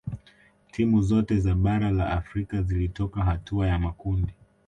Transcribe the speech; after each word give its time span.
timu 0.71 1.01
zote 1.01 1.39
za 1.39 1.55
bara 1.55 1.91
la 1.91 2.09
afrika 2.09 2.61
zilitoka 2.61 3.23
hatua 3.23 3.67
ya 3.67 3.79
makundi 3.79 4.33